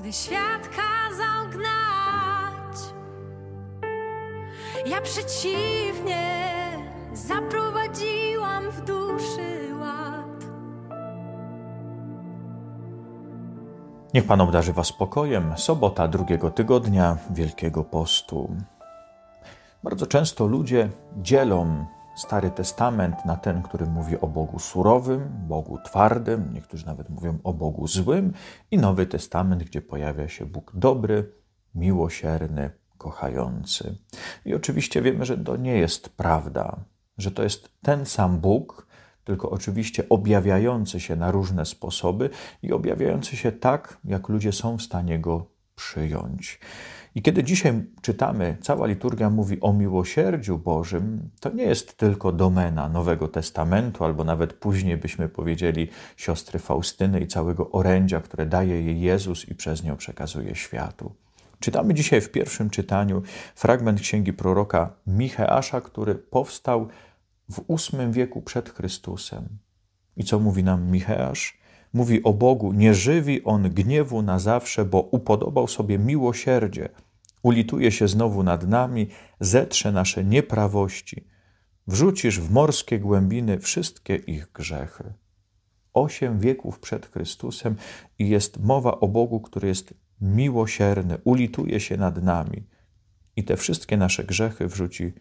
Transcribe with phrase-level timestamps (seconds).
[0.00, 2.76] gdy świat kazał gnać.
[4.86, 6.46] Ja przeciwnie
[7.12, 10.44] zaprowadziłam w duszy ład.
[14.14, 15.54] Niech Pan obdarzy Was spokojem.
[15.56, 18.56] Sobota drugiego tygodnia Wielkiego Postu.
[19.82, 21.86] Bardzo często ludzie dzielą
[22.16, 27.52] Stary Testament na ten, który mówi o Bogu surowym, Bogu twardym, niektórzy nawet mówią o
[27.52, 28.32] Bogu złym,
[28.70, 31.32] i Nowy Testament, gdzie pojawia się Bóg dobry,
[31.74, 33.98] miłosierny, kochający.
[34.44, 36.76] I oczywiście wiemy, że to nie jest prawda,
[37.18, 38.86] że to jest ten sam Bóg,
[39.24, 42.30] tylko oczywiście objawiający się na różne sposoby
[42.62, 46.60] i objawiający się tak, jak ludzie są w stanie go przyjąć.
[47.16, 52.88] I kiedy dzisiaj czytamy, cała liturgia mówi o miłosierdziu Bożym, to nie jest tylko domena
[52.88, 59.00] Nowego Testamentu, albo nawet później byśmy powiedzieli siostry Faustyny i całego orędzia, które daje jej
[59.00, 61.12] Jezus i przez nią przekazuje światu.
[61.60, 63.22] Czytamy dzisiaj w pierwszym czytaniu
[63.54, 66.88] fragment księgi proroka Micheasza, który powstał
[67.48, 69.48] w VIII wieku przed Chrystusem.
[70.16, 71.58] I co mówi nam Micheasz?
[71.92, 76.88] Mówi o Bogu, nie żywi on gniewu na zawsze, bo upodobał sobie miłosierdzie–
[77.46, 79.08] ulituje się znowu nad nami,
[79.40, 81.26] zetrze nasze nieprawości,
[81.86, 85.12] wrzucisz w morskie głębiny wszystkie ich grzechy.
[85.94, 87.76] Osiem wieków przed Chrystusem
[88.18, 92.66] i jest mowa o Bogu, który jest miłosierny, ulituje się nad nami
[93.36, 95.12] i te wszystkie nasze grzechy wrzuci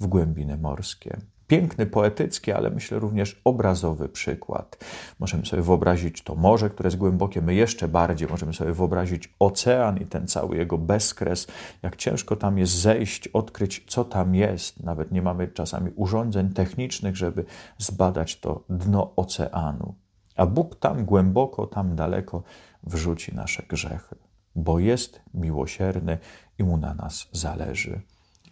[0.00, 4.84] w głębiny morskie piękny, poetycki, ale myślę również obrazowy przykład.
[5.18, 9.98] Możemy sobie wyobrazić to morze, które jest głębokie, my jeszcze bardziej możemy sobie wyobrazić ocean
[9.98, 11.46] i ten cały jego bezkres,
[11.82, 14.82] jak ciężko tam jest zejść, odkryć, co tam jest.
[14.82, 17.44] Nawet nie mamy czasami urządzeń technicznych, żeby
[17.78, 19.94] zbadać to dno oceanu.
[20.36, 22.42] A Bóg tam głęboko, tam daleko
[22.82, 24.16] wrzuci nasze grzechy,
[24.56, 26.18] bo jest miłosierny
[26.58, 28.00] i mu na nas zależy.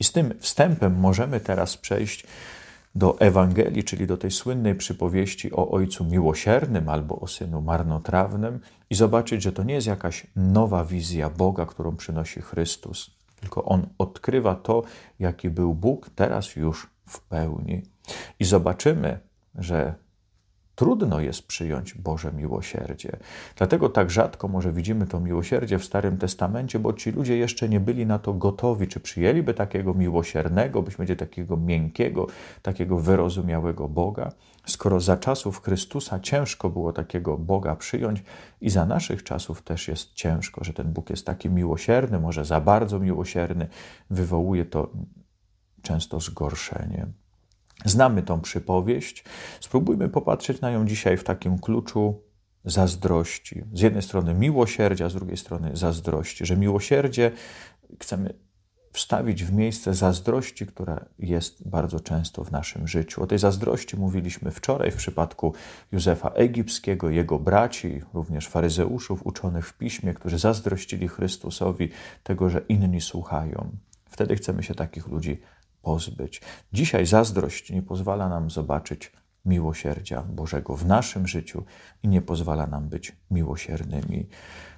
[0.00, 2.26] I z tym wstępem możemy teraz przejść
[2.94, 8.60] do Ewangelii, czyli do tej słynnej przypowieści o Ojcu Miłosiernym albo o Synu Marnotrawnym
[8.90, 13.10] i zobaczyć, że to nie jest jakaś nowa wizja Boga, którą przynosi Chrystus,
[13.40, 14.82] tylko On odkrywa to,
[15.20, 17.82] jaki był Bóg teraz już w pełni.
[18.40, 19.18] I zobaczymy,
[19.54, 19.94] że
[20.74, 23.16] Trudno jest przyjąć Boże miłosierdzie.
[23.56, 27.80] Dlatego tak rzadko może widzimy to miłosierdzie w Starym Testamencie, bo ci ludzie jeszcze nie
[27.80, 28.88] byli na to gotowi.
[28.88, 32.26] Czy przyjęliby takiego miłosiernego, byśmy mieli takiego miękkiego,
[32.62, 34.32] takiego wyrozumiałego Boga?
[34.66, 38.22] Skoro za czasów Chrystusa ciężko było takiego Boga przyjąć,
[38.60, 42.60] i za naszych czasów też jest ciężko, że ten Bóg jest taki miłosierny, może za
[42.60, 43.68] bardzo miłosierny,
[44.10, 44.90] wywołuje to
[45.82, 47.06] często zgorszenie.
[47.84, 49.24] Znamy tą przypowieść.
[49.60, 52.22] Spróbujmy popatrzeć na nią dzisiaj w takim kluczu
[52.64, 53.64] zazdrości.
[53.72, 57.30] Z jednej strony miłosierdzia, z drugiej strony zazdrości, że miłosierdzie
[58.00, 58.34] chcemy
[58.92, 63.22] wstawić w miejsce zazdrości, która jest bardzo często w naszym życiu.
[63.22, 65.54] O tej zazdrości mówiliśmy wczoraj w przypadku
[65.92, 71.88] Józefa Egipskiego, jego braci, również faryzeuszów uczonych w piśmie, którzy zazdrościli Chrystusowi
[72.22, 73.70] tego, że inni słuchają.
[74.10, 75.40] Wtedy chcemy się takich ludzi
[75.82, 76.40] pozbyć.
[76.72, 79.12] Dzisiaj zazdrość nie pozwala nam zobaczyć
[79.44, 81.64] miłosierdzia Bożego w naszym życiu
[82.02, 84.28] i nie pozwala nam być miłosiernymi.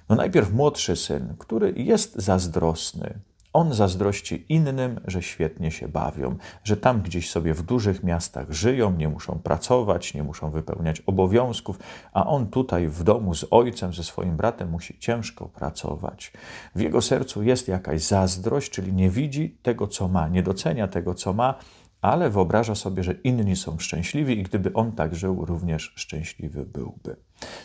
[0.09, 3.19] No najpierw młodszy syn, który jest zazdrosny,
[3.55, 8.91] on zazdrości innym, że świetnie się bawią, że tam gdzieś sobie w dużych miastach żyją,
[8.91, 11.79] nie muszą pracować, nie muszą wypełniać obowiązków,
[12.13, 16.33] a on tutaj w domu z ojcem, ze swoim bratem musi ciężko pracować.
[16.75, 21.13] W jego sercu jest jakaś zazdrość, czyli nie widzi tego, co ma, nie docenia tego,
[21.13, 21.55] co ma,
[22.01, 27.15] ale wyobraża sobie, że inni są szczęśliwi i gdyby on tak żył, również szczęśliwy byłby.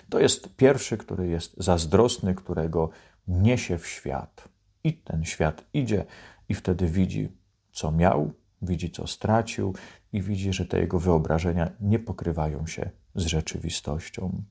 [0.09, 2.91] To jest pierwszy, który jest zazdrosny, którego
[3.29, 4.49] niesie w świat.
[4.85, 6.05] I ten świat idzie
[6.49, 7.29] i wtedy widzi,
[7.73, 8.33] co miał,
[8.63, 9.75] widzi, co stracił
[10.13, 14.43] i widzi, że te jego wyobrażenia nie pokrywają się z rzeczywistością.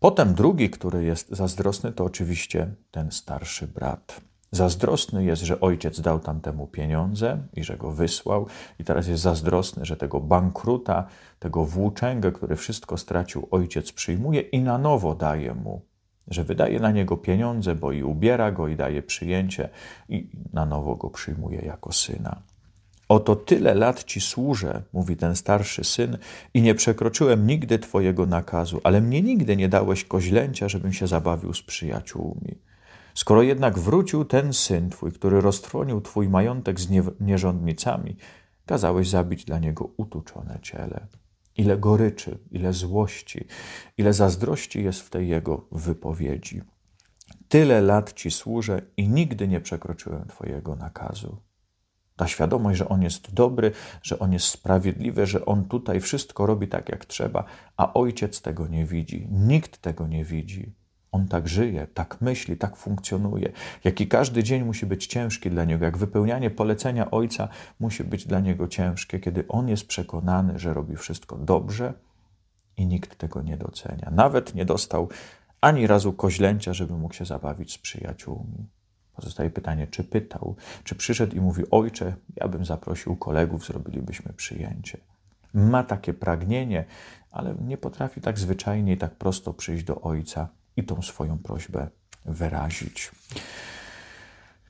[0.00, 4.20] Potem drugi, który jest zazdrosny, to oczywiście ten starszy brat.
[4.50, 8.46] Zazdrosny jest, że ojciec dał tamtemu pieniądze i że go wysłał,
[8.78, 11.06] i teraz jest zazdrosny, że tego bankruta,
[11.38, 15.87] tego włóczęgę, który wszystko stracił, ojciec przyjmuje i na nowo daje mu
[16.30, 19.68] że wydaje na niego pieniądze, bo i ubiera go, i daje przyjęcie,
[20.08, 22.42] i na nowo go przyjmuje jako syna.
[23.08, 26.18] Oto tyle lat ci służę, mówi ten starszy syn,
[26.54, 31.54] i nie przekroczyłem nigdy twojego nakazu, ale mnie nigdy nie dałeś koźlęcia, żebym się zabawił
[31.54, 32.58] z przyjaciółmi.
[33.14, 36.88] Skoro jednak wrócił ten syn twój, który roztrwonił twój majątek z
[37.20, 38.16] nierządnicami,
[38.66, 41.06] kazałeś zabić dla niego utuczone ciele.
[41.58, 43.46] Ile goryczy, ile złości,
[43.96, 46.62] ile zazdrości jest w tej jego wypowiedzi.
[47.48, 51.42] Tyle lat Ci służę i nigdy nie przekroczyłem Twojego nakazu.
[52.16, 53.72] Ta świadomość, że On jest dobry,
[54.02, 57.44] że On jest sprawiedliwy, że On tutaj wszystko robi tak, jak trzeba,
[57.76, 59.28] a Ojciec tego nie widzi.
[59.30, 60.74] Nikt tego nie widzi.
[61.12, 63.52] On tak żyje, tak myśli, tak funkcjonuje.
[63.84, 67.48] Jak i każdy dzień musi być ciężki dla niego, jak wypełnianie polecenia ojca
[67.80, 71.94] musi być dla niego ciężkie, kiedy on jest przekonany, że robi wszystko dobrze
[72.76, 74.10] i nikt tego nie docenia.
[74.10, 75.08] Nawet nie dostał
[75.60, 78.66] ani razu koźlęcia, żeby mógł się zabawić z przyjaciółmi.
[79.16, 84.98] Pozostaje pytanie, czy pytał, czy przyszedł i mówi: Ojcze, ja bym zaprosił kolegów, zrobilibyśmy przyjęcie.
[85.54, 86.84] Ma takie pragnienie,
[87.30, 91.88] ale nie potrafi tak zwyczajnie i tak prosto przyjść do ojca i tą swoją prośbę
[92.24, 93.10] wyrazić.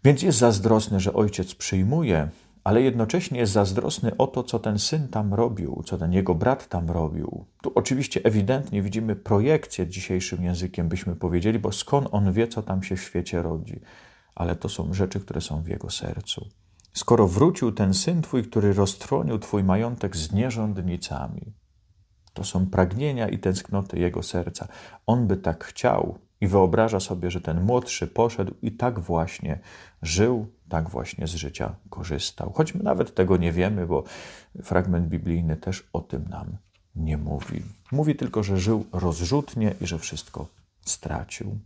[0.05, 2.29] Więc jest zazdrosny, że ojciec przyjmuje,
[2.65, 6.69] ale jednocześnie jest zazdrosny o to, co ten syn tam robił, co ten jego brat
[6.69, 7.45] tam robił.
[7.63, 12.83] Tu oczywiście ewidentnie widzimy projekcję dzisiejszym językiem, byśmy powiedzieli, bo skąd on wie, co tam
[12.83, 13.81] się w świecie rodzi.
[14.35, 16.49] Ale to są rzeczy, które są w jego sercu.
[16.93, 21.53] Skoro wrócił ten syn twój, który roztrwonił twój majątek z nierządnicami,
[22.39, 24.69] to są pragnienia i tęsknoty jego serca.
[25.07, 29.59] On by tak chciał i wyobraża sobie, że ten młodszy poszedł i tak właśnie
[30.03, 32.53] żył, tak właśnie z życia korzystał.
[32.53, 34.05] Choć my nawet tego nie wiemy, bo
[34.63, 36.57] fragment biblijny też o tym nam
[36.97, 37.63] nie mówi.
[37.93, 40.47] Mówi tylko, że żył rozrzutnie i że wszystko
[40.81, 41.59] stracił.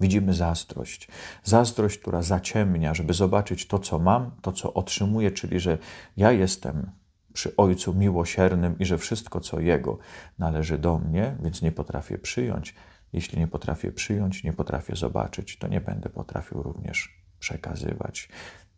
[0.00, 1.08] Widzimy zazdrość.
[1.44, 5.78] Zazdrość, która zaciemnia, żeby zobaczyć to, co mam, to, co otrzymuję, czyli że
[6.16, 6.90] ja jestem
[7.34, 9.98] przy Ojcu miłosiernym i że wszystko, co Jego,
[10.38, 12.74] należy do mnie, więc nie potrafię przyjąć.
[13.12, 18.28] Jeśli nie potrafię przyjąć, nie potrafię zobaczyć, to nie będę potrafił również przekazywać.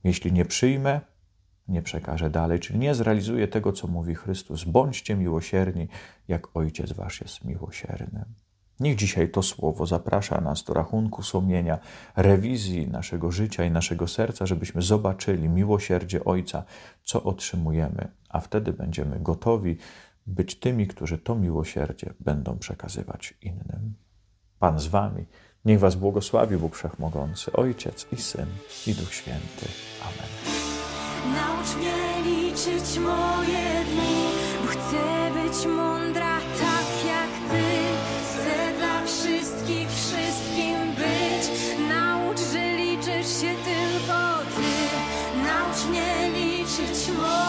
[0.05, 1.01] Jeśli nie przyjmę,
[1.69, 4.65] nie przekażę dalej, czyli nie zrealizuję tego, co mówi Chrystus.
[4.65, 5.89] Bądźcie miłosierni,
[6.29, 8.25] jak Ojciec Wasz jest miłosierny.
[8.81, 11.79] Niech dzisiaj to słowo zaprasza nas do rachunku sumienia,
[12.17, 16.65] rewizji naszego życia i naszego serca, żebyśmy zobaczyli miłosierdzie Ojca,
[17.05, 19.77] co otrzymujemy, a wtedy będziemy gotowi
[20.27, 23.95] być tymi, którzy to miłosierdzie będą przekazywać innym.
[24.59, 25.27] Pan z Wami.
[25.65, 28.47] Niech Was błogosławi Bóg Wszechmogący, Ojciec i Syn
[28.87, 29.67] i Duch Święty.
[30.03, 30.31] Amen.
[31.35, 34.27] Naucz mnie liczyć moje dni,
[34.63, 36.41] bo chcę być mądra
[46.77, 47.46] że liczysz